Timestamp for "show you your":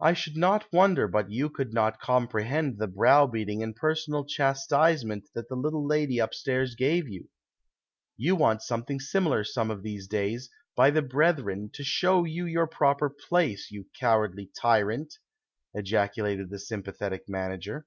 11.82-12.68